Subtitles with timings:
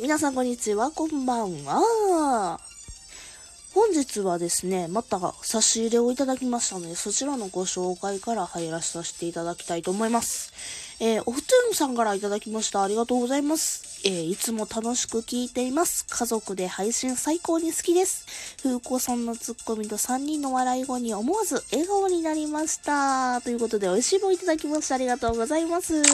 [0.00, 2.58] 皆さんこんにちは、こんばんは。
[3.74, 10.54] 本日はですね、また差し入れをいただきましたので、そちらのご紹介から入らさせていただきたいと思います。
[11.00, 12.82] えー、おふつんさんからいただきました。
[12.82, 14.00] ありがとうございます。
[14.06, 16.06] えー、いつも楽しく聞いています。
[16.08, 18.56] 家族で配信最高に好きです。
[18.62, 23.42] 風子さんのツッコミと3人の笑い後に思わず笑顔になりました。
[23.42, 24.94] ということで、美味しい棒いただきました。
[24.94, 26.02] ありがとうございます。
[26.02, 26.10] 拍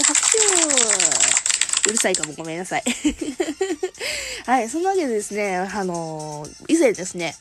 [1.38, 1.45] 手
[1.86, 2.84] うるさいかもごめんなさい。
[4.46, 7.36] はい、そんなわけでですね、あのー、以前ですね、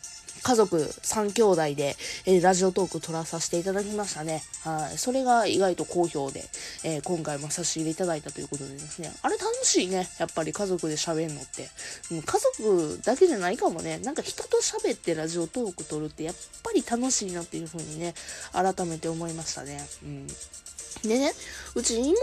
[0.45, 1.95] 家族3兄弟で、
[2.27, 4.43] えー、ラジオトーク撮らさせていただきましたね。
[4.63, 4.97] はい。
[4.99, 6.43] それが意外と好評で、
[6.83, 9.11] えー、今回も差し入れいただいたということでですね。
[9.23, 10.07] あれ楽しいね。
[10.19, 11.67] やっぱり家族で喋るのって。
[12.11, 13.97] う、家族だけじゃないかもね。
[13.97, 18.13] なんか人と喋ってラジオトーク撮るってやっぱり楽しいなっていう風にね、
[18.51, 19.83] 改めて思いましたね。
[20.03, 20.27] うん。
[21.03, 21.31] でね、
[21.75, 22.15] うち妹ね、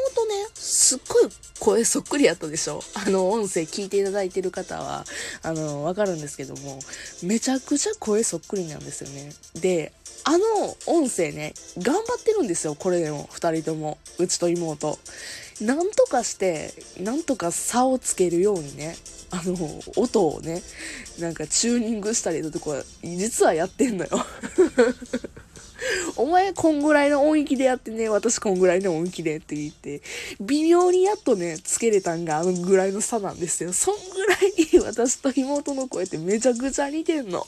[0.55, 5.05] すっごい声そっくりやったでしょあの、音声聞いていただいてる方は、
[5.43, 6.79] あの、わかるんですけども、
[7.23, 9.31] めちゃくちゃ声そっくりなんですよね。
[9.61, 9.93] で、
[10.25, 10.45] あの
[10.87, 13.99] 音声ね、頑張ってるんですよ、これでも、二人とも。
[14.19, 14.99] うちと妹。
[15.61, 18.97] なんとかして、なんとか差をつけるようにね、
[19.31, 19.57] あの、
[19.97, 20.63] 音をね、
[21.19, 24.11] なんかチューニングしたりとか、実はやってんのよ。
[26.17, 30.03] お前こんぐらいの音域でやってね、私こんぐらいの音域でって言って、
[30.41, 33.73] 微妙にやっとね、つけれたんがあのぐらいの差なんですよ。
[33.73, 34.39] そんぐらい
[34.73, 37.47] に私と妹の声ってめちゃくちゃ似てんの。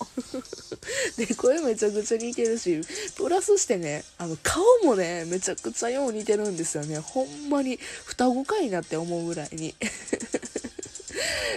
[1.16, 2.80] で、声めちゃくちゃ似てるし、
[3.16, 6.98] プラスしてね、あの顔もね、めちゃくちゃよう似てるんですよね。
[6.98, 9.74] ほんまに双子かいなって思うぐらいに。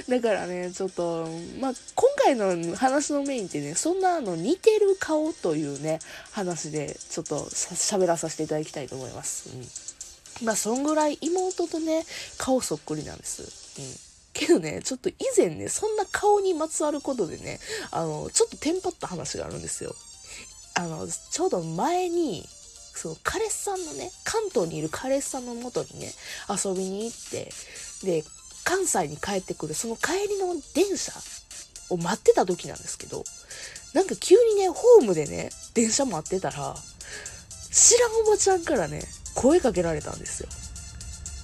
[0.10, 1.28] だからね、ちょっと、
[1.60, 6.00] まあ、今回の話のメインってね、そんなあの似てる顔というね、
[6.32, 9.50] 話でちょっと喋らさせていただきたいと思います。
[9.50, 10.46] うん。
[10.46, 12.06] まあ、そんぐらい妹とね、
[12.38, 13.42] 顔そっくりなんです。
[13.80, 14.08] うん。
[14.34, 17.60] けどね、ちょっと以前ね、そんな顔にまつわることでね、
[17.92, 19.94] あの、ちょっとテンパった話があるんですよ。
[20.76, 22.48] あの、ちょうど前に、
[22.94, 26.14] その彼氏さんのね、関東にいる彼氏さんの元にね、
[26.50, 27.52] 遊びに行って、
[28.04, 28.24] で、
[28.68, 31.14] 関西に帰ってくるその帰りの電車
[31.90, 33.24] を待ってた時なんですけど、
[33.94, 36.76] なんか急にね、ホームでね、電車待ってたら、
[37.72, 39.04] 知らんおばちゃんからね、
[39.36, 40.50] 声かけられたんですよ。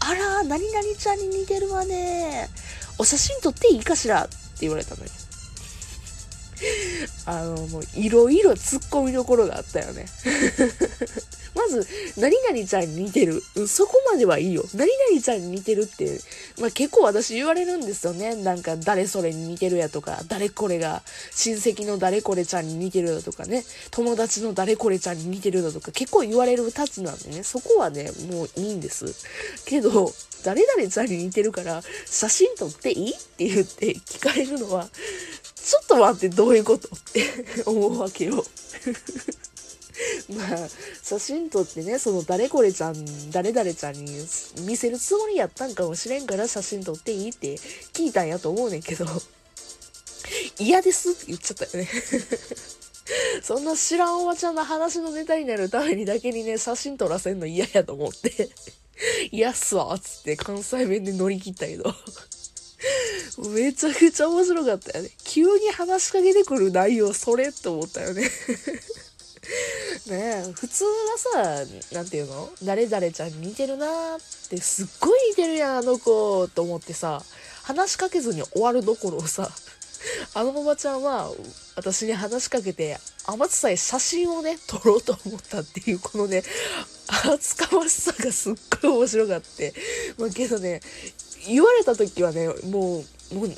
[0.01, 2.49] あら、何々ちゃんに似てるわね。
[2.97, 4.25] お写真撮っていいかしら？
[4.25, 5.09] って言われたのよ。
[7.25, 10.07] あの、もう、いろいろ突っ込みどころがあったよね。
[11.63, 11.87] まず、
[12.17, 13.41] 何々ちゃんに似てる。
[13.67, 14.65] そこまではいいよ。
[14.73, 16.19] 何々ちゃんに似てるって、
[16.59, 18.35] まあ、結構私言われるんですよね。
[18.35, 29.05] なんか、誰それに似てるやとか、誰これが、親戚の誰これちゃんに似てるだとかね、友達の誰これちゃんに似てるだとか、結構言われるたちなんでね、そこはね、もういいんです。
[29.65, 30.13] けど、
[30.43, 33.11] 誰々ちゃんに似てるから、写真撮っていい？
[33.11, 34.89] って言って聞かれるのは、
[35.55, 36.89] ちょっと待って、どういうこと？
[36.89, 37.23] って
[37.65, 38.43] 思うわけよ。
[40.29, 40.69] まあ、
[41.01, 44.27] 写真撮ってね、その誰これちゃん、誰々ちゃんに
[44.61, 47.55] 見せるつもりやったんかもしれんから写真撮っていいって
[47.93, 49.05] 聞いたんやと思うねんけど、
[50.59, 51.89] 嫌ですって言っちゃったよね。
[53.43, 58.49] そんな知らんおばちゃんの話のネタになるためにだけにね、写真撮らせんの嫌やと思って。
[59.31, 61.93] 嫌っすわ、つって関西弁で乗り切ったけど。
[63.49, 65.09] めちゃくちゃ面白かったよね。
[65.23, 68.29] 急に話しかけてくる内容、それって思ったよね。
[70.07, 72.49] ね、普通はさ、なんていうの？
[72.63, 77.21] 誰々ちゃん似てるなーってすっごい似てるやん、あの子と思ってさ、
[77.63, 79.49] 話しかけずに終わるどころをさ、
[80.35, 81.31] あのおばちゃんは
[81.75, 86.43] 私に話しかけて、あまつさえ写真をね、撮ろうと思ったっていう、このね、
[87.07, 89.73] 厚かましさがすっごい面白かって。
[90.17, 90.81] まあけどね、
[91.47, 93.53] 言われた時はね、もう、もう、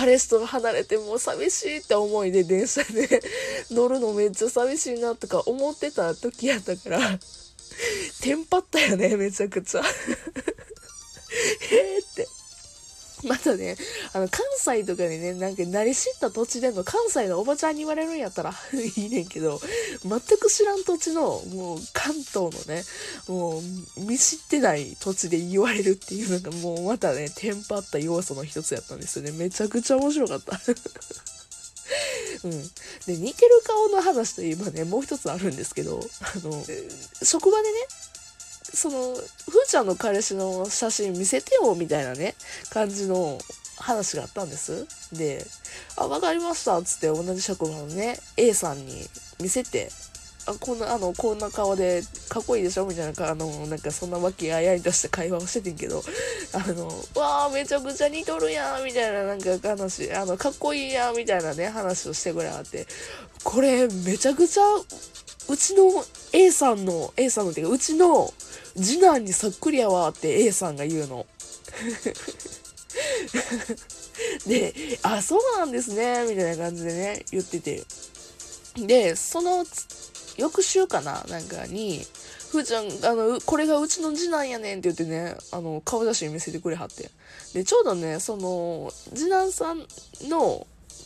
[0.00, 3.22] 彼氏と離れてもう寂しいって思いで電車で
[3.70, 7.18] 乗るのめっちゃ寂しいなとか思ってた時やったから、
[8.22, 9.82] テンパったよね、めちゃくちゃ。
[11.70, 11.99] え。
[13.24, 13.76] またね、
[14.12, 18.54] あの、関西とかでね、なんか慣れ知った土地での関西のおばちゃんに言われるんやったら
[18.96, 19.60] いいねんけど、
[20.04, 22.84] 全く知らん土地の、もう関東のね、
[23.28, 23.62] もう
[24.00, 29.32] 見知ってない土地で言われるっていうのがもうまたね、テンパった要素の一つやったんですよね。
[29.32, 30.60] めちゃくちゃ面白かった。
[32.44, 32.62] うん。
[33.06, 36.64] で、似てる顔の話といえばね、もう一つあるんですけど、あの、
[37.22, 37.78] 職場でね、
[38.72, 39.22] その、ふー
[39.68, 42.34] ちゃんの彼氏の写真見せてよ、みたいなね、
[42.70, 43.38] 感じの
[43.78, 44.86] 話があったんです。
[45.12, 45.46] で、
[45.96, 49.08] あ、わかりました、つって同じ職場のね、A さんに
[49.40, 49.90] 見せて、
[50.46, 56.02] あこんな、あの、こんな顔で、かっこいいでしょみたいな、あの、なんかそんなわけあやりとした会話をしててんけど、
[56.52, 62.86] あの、わあめちゃくちゃ似とるやんみたいな、なんか話、あの、かっこいいやんみたいなね、話をしてくれはって、
[63.44, 64.62] これ、めちゃくちゃ、
[65.50, 68.32] うちの A さんの、A さんのっていうか、うちの
[68.76, 71.26] 次男にそっくりやわって A さんが言うの。
[74.46, 77.82] で、あ、そうなんですね、みたいな感じでね、言ってて。
[78.76, 79.66] で、その
[80.36, 82.06] 翌週かななんかに、
[82.52, 87.10] ふーちゃん、あの、これがうちの次男やねんって言ってね、あの、顔写真見せてくれはって。
[87.54, 89.84] で、ちょうどね、その、次男さん
[90.28, 90.64] の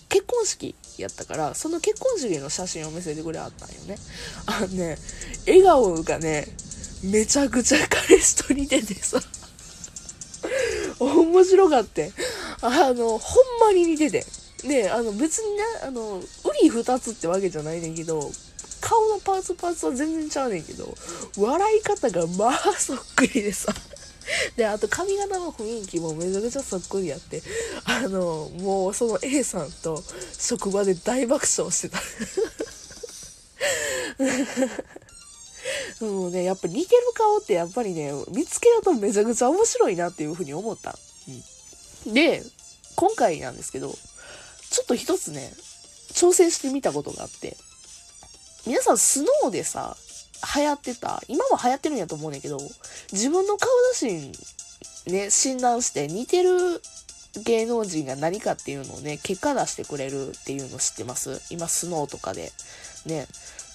[0.08, 3.96] 結婚式やったから、その結婚式の写真を見せてくれはったんよね。
[4.46, 4.98] あのね、
[5.46, 6.46] 笑顔がね、
[7.02, 9.20] めちゃくちゃ彼氏と似ててさ、
[10.98, 12.12] 面白かって。
[12.62, 13.18] あの、ほん
[13.60, 14.24] まに似てて。
[14.66, 16.22] で、あの、別にね、あの、ウ
[16.62, 18.30] リ二つってわけじゃないねんけど、
[18.80, 20.94] 顔のパーツパーツは全然ちゃうねんけど、
[21.38, 23.74] 笑い方がまあそっくりでさ。
[24.56, 27.42] で、あと髪型の雰囲気もめちゃくちゃそっくりやって、
[27.84, 30.02] あの、もうその A さんと
[30.38, 32.02] 職場で大爆笑してた。
[36.04, 40.98] もうね、やっぱ似てる顔ってやっぱりね、見つけるとめちゃくちゃ面白いなっていうふうに思った。
[42.06, 42.42] うん、で、
[42.96, 43.90] 今回なんですけど、
[44.70, 45.52] ちょっと一つね、
[46.12, 47.56] 挑戦してみたことがあって、
[48.66, 49.96] 皆さんスノーでさ、
[50.56, 52.58] 流行ってた、今も流行ってるんやと思うねんけど、
[53.12, 54.32] 自分の顔写真
[55.06, 56.80] ね、診断して似てる
[57.44, 61.40] 芸能人が何かっていうのをね、結果出してくれるっていうの知ってます？
[61.50, 62.52] 今、スノーとかで。
[63.06, 63.26] ね。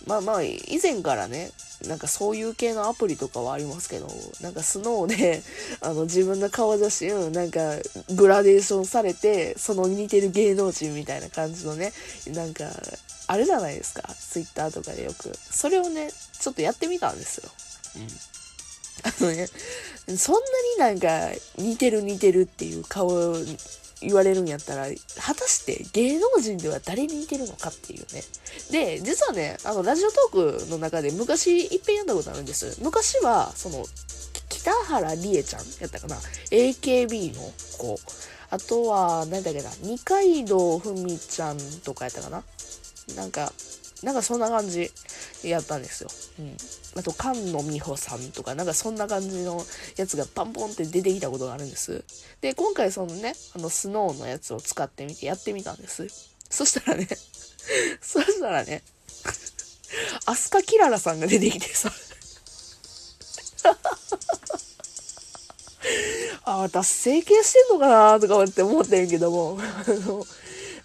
[0.07, 1.51] まあまあ、以前からね、
[1.86, 4.07] なんかそういう系のアプリとかはありますけど、
[4.42, 5.44] なんかスノーで、
[5.81, 7.75] あの自分の顔写真、なんか
[8.16, 11.92] グラデーションされて、その似てる芸能人みたいな感じのね、
[12.27, 12.63] なんか、
[13.31, 14.01] あるじゃないですか？
[14.13, 15.31] ツイッターとかでよく。
[15.51, 17.49] それをね、ちょっとやってみたんですよ。
[17.97, 18.07] うん。
[19.03, 19.47] あのね、
[20.17, 20.35] そん
[20.79, 23.09] なになんか似てる似てるっていう顔
[24.01, 28.23] 言われるんやったら、果たして芸能人では誰に似てるのかっていうね。
[28.71, 32.81] で、実はね、あの、ラジオトークの中で昔一遍読んだことあるんです。
[32.81, 33.85] 昔は、その、
[34.49, 36.15] 北原理恵ちゃんやったかな
[36.49, 37.41] ?AKB の
[37.77, 37.99] 子。
[38.49, 39.69] あとは、何だっけな？
[39.83, 42.43] 二階堂ふみちゃんとかやったかな？
[43.15, 43.51] なんか、
[44.03, 44.89] なんかそんな感じ
[45.44, 46.09] やったんですよ。
[46.39, 46.57] うん。
[47.00, 49.63] あと、菅野美穂さんとか、なんかそんな感じの
[49.97, 52.03] やつがパンポンって出てきたことがあるんです。
[52.41, 56.07] で、今回そのね、あの、スノーのやつを使ってみてやってみたんです。
[56.50, 57.07] そしたらね、
[58.01, 58.83] そしたらね、
[60.25, 61.91] アスカキララさんが出てきてさ
[66.44, 70.25] あ、私整形してんのかなとか思って思ってんけども、あの、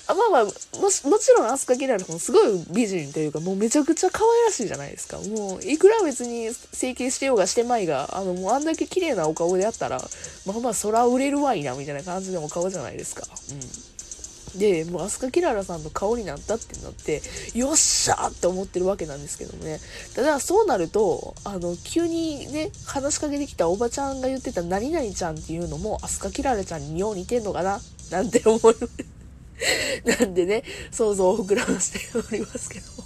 [0.06, 5.18] あまあまあも、もちろんアスカキララもすごい美人というか、もうめちゃくちゃ可愛らしいじゃないですか。
[5.18, 9.98] もう、いくら別に整形してようがしてまいが、あの、もうあんだけ綺麗なお顔であったら、
[10.46, 13.26] まあまあ、そら売れるわいな、みたいな感じのお顔じゃないですか。
[13.50, 14.58] うん。
[14.58, 17.22] で、もうアスカキララさんの顔になったってなって、
[17.54, 19.80] よっしゃーって思ってるわけなんですけどもね。
[20.14, 27.80] ただ、そうなると、あの、急にね、話しかけてきたおばちゃんが言ってた何々ちゃんっていうのも、アスカキララちゃんによう似てんのかな
[28.10, 29.13] なんて思います
[30.04, 33.04] なんでね、想像を膨らませておりますけど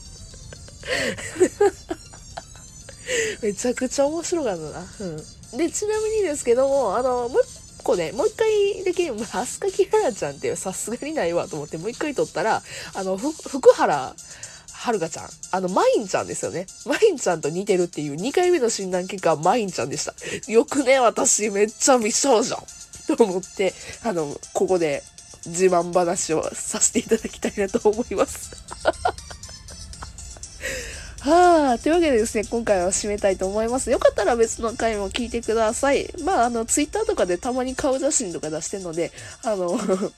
[3.43, 4.87] めちゃくちゃ面白かったな。
[5.01, 5.17] うん。
[5.59, 12.63] で、ちなみにですけども、あの、もう一個ね、もう一回だけ、アスカキララちゃんってさすがにないわと思って、もう一回撮ったら、
[12.95, 14.15] あの、ふ、福原
[14.73, 15.29] はるかちゃん。
[15.53, 16.67] あの、マインちゃんですよね。
[16.87, 20.15] マインちゃんと似てるっていう2回目の診断結果はマインちゃんでした。
[20.51, 22.57] よくね、私めっちゃ美少女
[23.17, 25.03] と思って、あの、ここで
[25.49, 28.53] 自慢話をさせていただきたいなと思います。
[31.21, 33.91] はあ、というわけでですね、今回は締めたいと思います。
[33.91, 36.09] よかったら別の回も聞いてください。
[36.23, 39.11] まあ、あの、ツイッターとかでたまに顔写真とか出してるので、
[39.43, 39.79] あの、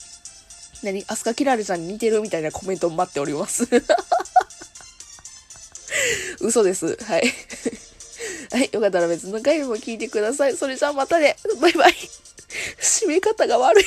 [0.82, 3.66] 何アスカキラルちゃんに似てるみたいなコメントを待っております。
[6.40, 6.96] 嘘です。
[7.02, 7.34] はい。
[8.52, 8.68] はい。
[8.72, 10.56] よかったら別の回も聞いてください。
[10.56, 11.37] それじゃあまたね。
[11.60, 11.94] バイバイ。
[12.80, 13.84] 締め方が悪い。